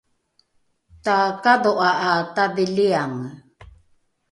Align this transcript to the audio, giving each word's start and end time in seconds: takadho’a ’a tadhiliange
takadho’a 1.03 1.91
’a 2.07 2.11
tadhiliange 2.35 3.29